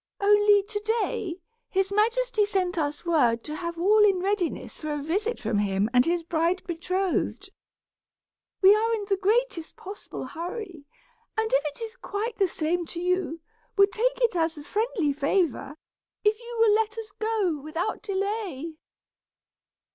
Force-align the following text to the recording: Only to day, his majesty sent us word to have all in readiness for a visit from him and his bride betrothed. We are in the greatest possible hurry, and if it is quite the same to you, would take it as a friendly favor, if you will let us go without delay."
Only 0.19 0.63
to 0.63 0.79
day, 0.79 1.35
his 1.69 1.91
majesty 1.91 2.43
sent 2.43 2.75
us 2.79 3.05
word 3.05 3.43
to 3.43 3.55
have 3.55 3.77
all 3.77 4.03
in 4.03 4.19
readiness 4.19 4.75
for 4.75 4.91
a 4.91 5.03
visit 5.03 5.39
from 5.39 5.59
him 5.59 5.91
and 5.93 6.03
his 6.07 6.23
bride 6.23 6.63
betrothed. 6.65 7.51
We 8.63 8.73
are 8.73 8.93
in 8.95 9.05
the 9.07 9.15
greatest 9.17 9.75
possible 9.77 10.25
hurry, 10.25 10.85
and 11.37 11.53
if 11.53 11.63
it 11.65 11.83
is 11.83 11.95
quite 11.95 12.39
the 12.39 12.47
same 12.47 12.87
to 12.87 12.99
you, 12.99 13.41
would 13.77 13.91
take 13.91 14.19
it 14.21 14.35
as 14.35 14.57
a 14.57 14.63
friendly 14.63 15.13
favor, 15.13 15.75
if 16.23 16.39
you 16.39 16.57
will 16.59 16.73
let 16.73 16.97
us 16.97 17.11
go 17.11 17.59
without 17.59 18.01
delay." 18.01 18.73